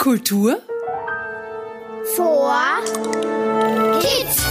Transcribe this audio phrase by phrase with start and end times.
[0.00, 0.60] Kultur
[2.16, 2.82] vor
[4.00, 4.42] Kids.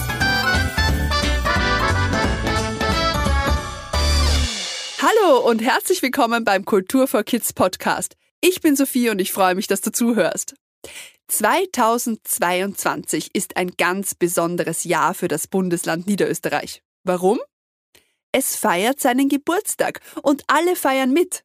[5.01, 8.15] Hallo und herzlich willkommen beim Kultur for Kids Podcast.
[8.41, 10.53] Ich bin Sophie und ich freue mich, dass du zuhörst.
[11.29, 16.83] 2022 ist ein ganz besonderes Jahr für das Bundesland Niederösterreich.
[17.03, 17.39] Warum?
[18.31, 21.43] Es feiert seinen Geburtstag und alle feiern mit.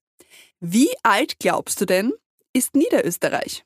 [0.60, 2.12] Wie alt glaubst du denn,
[2.52, 3.64] ist Niederösterreich?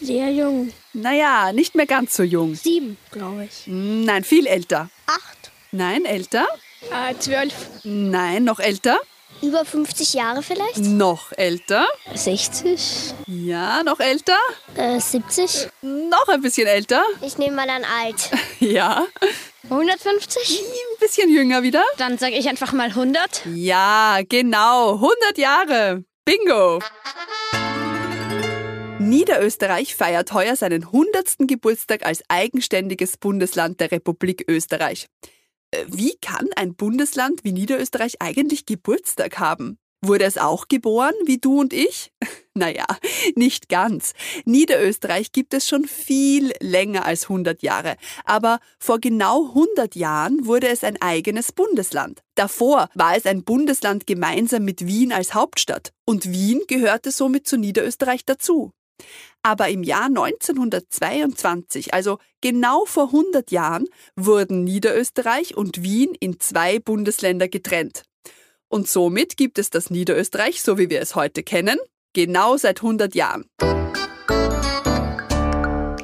[0.00, 0.72] Sehr jung.
[0.92, 2.54] Naja, nicht mehr ganz so jung.
[2.54, 3.62] Sieben, glaube ich.
[3.66, 4.90] Nein, viel älter.
[5.06, 5.50] Acht.
[5.72, 6.46] Nein, älter?
[6.90, 7.54] Äh, zwölf.
[7.84, 9.00] Nein, noch älter?
[9.42, 10.76] Über 50 Jahre vielleicht?
[10.78, 11.86] Noch älter?
[12.14, 13.14] 60.
[13.26, 14.38] Ja, noch älter?
[14.76, 15.68] Äh, 70.
[15.82, 17.02] Noch ein bisschen älter?
[17.22, 18.30] Ich nehme mal dann alt.
[18.60, 19.06] Ja.
[19.68, 20.60] 150?
[20.60, 21.82] Ein bisschen jünger wieder?
[21.98, 23.42] Dann sage ich einfach mal 100.
[23.54, 24.94] Ja, genau.
[24.94, 26.04] 100 Jahre.
[26.24, 26.78] Bingo.
[29.14, 31.36] Niederösterreich feiert heuer seinen 100.
[31.46, 35.06] Geburtstag als eigenständiges Bundesland der Republik Österreich.
[35.70, 39.78] Äh, Wie kann ein Bundesland wie Niederösterreich eigentlich Geburtstag haben?
[40.02, 42.10] Wurde es auch geboren, wie du und ich?
[42.56, 42.86] Naja,
[43.34, 44.12] nicht ganz.
[44.44, 47.96] Niederösterreich gibt es schon viel länger als 100 Jahre.
[48.24, 52.22] Aber vor genau 100 Jahren wurde es ein eigenes Bundesland.
[52.36, 55.92] Davor war es ein Bundesland gemeinsam mit Wien als Hauptstadt.
[56.04, 58.72] Und Wien gehörte somit zu Niederösterreich dazu.
[59.42, 66.78] Aber im Jahr 1922, also genau vor 100 Jahren, wurden Niederösterreich und Wien in zwei
[66.78, 68.04] Bundesländer getrennt.
[68.68, 71.78] Und somit gibt es das Niederösterreich, so wie wir es heute kennen,
[72.14, 73.44] genau seit 100 Jahren.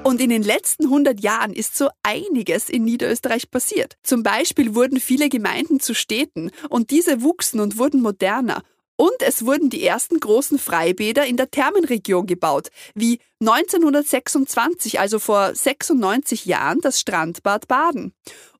[0.02, 3.96] Und in den letzten 100 Jahren ist so einiges in Niederösterreich passiert.
[4.02, 8.62] Zum Beispiel wurden viele Gemeinden zu Städten und diese wuchsen und wurden moderner.
[9.00, 15.54] Und es wurden die ersten großen Freibäder in der Thermenregion gebaut, wie 1926, also vor
[15.54, 18.12] 96 Jahren, das Strandbad Baden.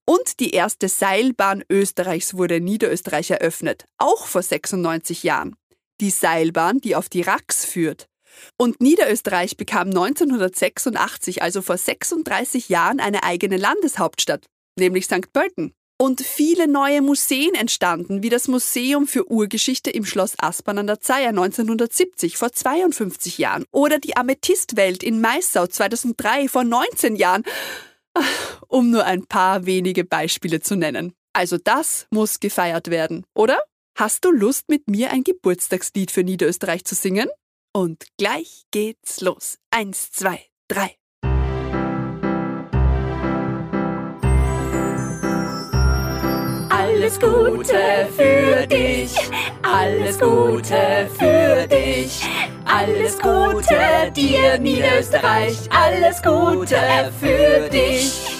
[0.07, 5.57] Und die erste Seilbahn Österreichs wurde in Niederösterreich eröffnet, auch vor 96 Jahren.
[6.01, 8.09] Die Seilbahn, die auf die Rax führt.
[8.57, 14.47] Und Niederösterreich bekam 1986, also vor 36 Jahren, eine eigene Landeshauptstadt,
[14.79, 15.35] nämlich St.
[15.35, 15.75] Pölten.
[16.01, 21.01] Und viele neue Museen entstanden, wie das Museum für Urgeschichte im Schloss Aspern an der
[21.01, 27.43] Zeier 1970 vor 52 Jahren oder die Amethystwelt in Maissau 2003 vor 19 Jahren,
[28.67, 31.13] um nur ein paar wenige Beispiele zu nennen.
[31.35, 33.61] Also das muss gefeiert werden, oder?
[33.95, 37.29] Hast du Lust, mit mir ein Geburtstagslied für Niederösterreich zu singen?
[37.75, 39.59] Und gleich geht's los.
[39.71, 41.00] Eins, zwei, drei.
[47.11, 49.17] Alles Gute für dich,
[49.63, 52.23] alles Gute für dich,
[52.65, 58.39] alles Gute dir Niederösterreich, alles Gute für dich.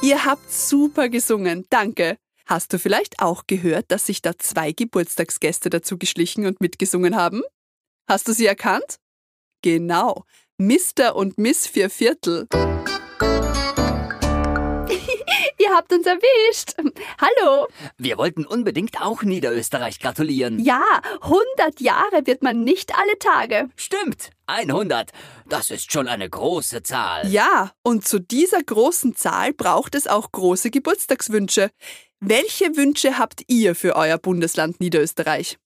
[0.00, 2.16] Ihr habt super gesungen, danke.
[2.46, 7.42] Hast du vielleicht auch gehört, dass sich da zwei Geburtstagsgäste dazu geschlichen und mitgesungen haben?
[8.08, 8.96] Hast du sie erkannt?
[9.60, 10.24] Genau,
[10.56, 11.14] Mr.
[11.14, 12.48] und Miss Vierviertel.
[15.58, 16.74] Ihr habt uns erwischt.
[17.20, 17.68] Hallo.
[17.96, 20.58] Wir wollten unbedingt auch Niederösterreich gratulieren.
[20.58, 20.82] Ja,
[21.20, 23.68] 100 Jahre wird man nicht alle Tage.
[23.76, 25.10] Stimmt, 100.
[25.48, 27.28] Das ist schon eine große Zahl.
[27.28, 31.70] Ja, und zu dieser großen Zahl braucht es auch große Geburtstagswünsche.
[32.20, 35.56] Welche Wünsche habt ihr für euer Bundesland Niederösterreich?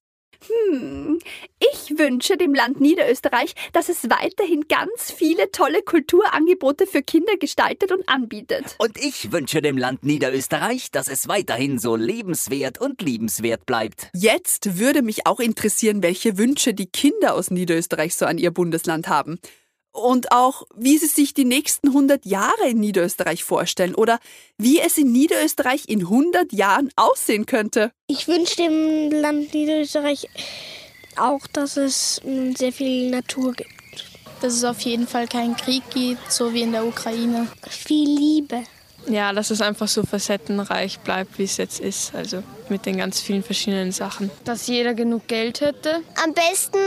[0.48, 1.18] Hm,
[1.58, 7.92] ich wünsche dem Land Niederösterreich, dass es weiterhin ganz viele tolle Kulturangebote für Kinder gestaltet
[7.92, 8.76] und anbietet.
[8.78, 14.08] Und ich wünsche dem Land Niederösterreich, dass es weiterhin so lebenswert und liebenswert bleibt.
[14.14, 19.08] Jetzt würde mich auch interessieren, welche Wünsche die Kinder aus Niederösterreich so an ihr Bundesland
[19.08, 19.38] haben.
[19.94, 24.20] Und auch, wie sie sich die nächsten 100 Jahre in Niederösterreich vorstellen oder
[24.56, 27.92] wie es in Niederösterreich in 100 Jahren aussehen könnte.
[28.06, 30.28] Ich wünsche dem Land Niederösterreich
[31.16, 32.22] auch, dass es
[32.56, 33.70] sehr viel Natur gibt.
[34.40, 37.46] dass es auf jeden Fall keinen Krieg gibt, so wie in der Ukraine.
[37.68, 38.62] Viel Liebe.
[39.08, 42.14] Ja, dass es einfach so facettenreich bleibt, wie es jetzt ist.
[42.14, 42.42] Also
[42.72, 44.30] mit den ganz vielen verschiedenen Sachen.
[44.44, 46.00] Dass jeder genug Geld hätte.
[46.24, 46.78] Am besten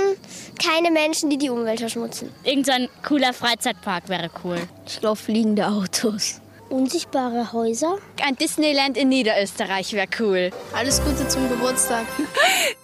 [0.62, 2.30] keine Menschen, die die Umwelt verschmutzen.
[2.44, 4.58] Irgendein cooler Freizeitpark wäre cool.
[4.86, 6.42] Ich glaube, fliegende Autos.
[6.70, 8.00] Unsichtbare Häuser.
[8.26, 10.50] Ein Disneyland in Niederösterreich wäre cool.
[10.74, 12.06] Alles Gute zum Geburtstag.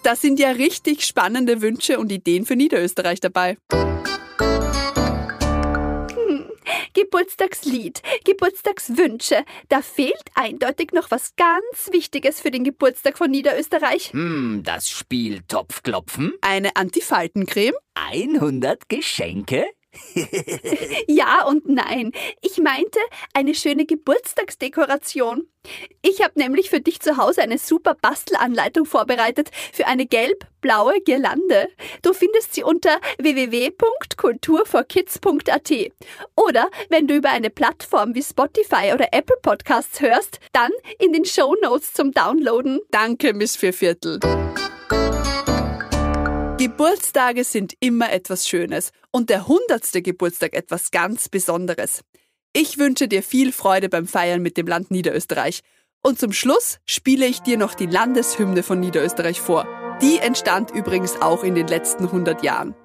[0.04, 3.56] Da sind ja richtig spannende Wünsche und Ideen für Niederösterreich dabei.
[7.12, 9.44] Geburtstagslied, Geburtstagswünsche.
[9.68, 14.14] Da fehlt eindeutig noch was ganz Wichtiges für den Geburtstag von Niederösterreich.
[14.14, 19.66] Hm, das Spiel Topfklopfen, Eine Antifaltencreme, 100 Geschenke,
[21.06, 22.10] ja und nein.
[22.40, 22.98] Ich meinte
[23.34, 25.46] eine schöne Geburtstagsdekoration.
[26.00, 31.68] Ich habe nämlich für dich zu Hause eine super Bastelanleitung vorbereitet für eine gelb-blaue Girlande.
[32.02, 35.70] Du findest sie unter www.kulturforkids.at.
[36.34, 41.24] Oder wenn du über eine Plattform wie Spotify oder Apple Podcasts hörst, dann in den
[41.24, 42.80] Show Notes zum Downloaden.
[42.90, 44.18] Danke, Miss Vierviertel.
[46.62, 52.02] Geburtstage sind immer etwas Schönes und der hundertste Geburtstag etwas ganz Besonderes.
[52.52, 55.62] Ich wünsche dir viel Freude beim Feiern mit dem Land Niederösterreich.
[56.04, 59.66] Und zum Schluss spiele ich dir noch die Landeshymne von Niederösterreich vor.
[60.02, 62.76] Die entstand übrigens auch in den letzten 100 Jahren.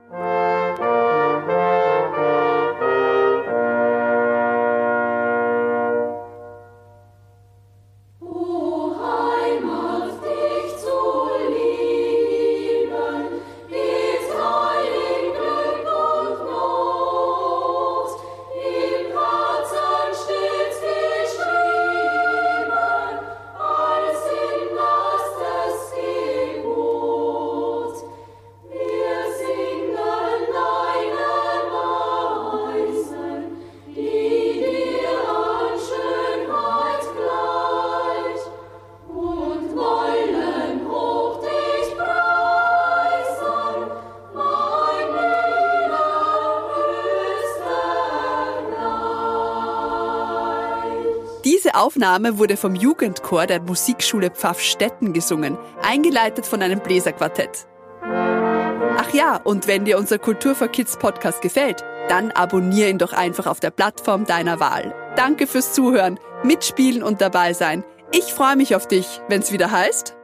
[51.68, 57.68] Diese Aufnahme wurde vom Jugendchor der Musikschule Pfaffstetten gesungen, eingeleitet von einem Bläserquartett.
[58.02, 63.12] Ach ja, und wenn dir unser Kultur for Kids Podcast gefällt, dann abonnier ihn doch
[63.12, 64.96] einfach auf der Plattform deiner Wahl.
[65.18, 67.84] Danke fürs Zuhören, mitspielen und dabei sein.
[68.14, 70.16] Ich freue mich auf dich, wenn's wieder heißt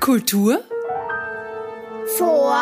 [0.00, 0.60] Kultur
[2.16, 2.56] Vor